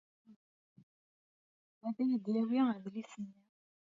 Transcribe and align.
Ad 1.87 1.97
yi-d-yawi 2.07 2.59
adlis-nni. 2.73 3.41